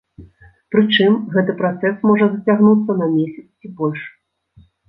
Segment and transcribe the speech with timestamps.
[0.75, 4.01] Прычым гэты працэс можа зацягнуцца на месяц ці больш.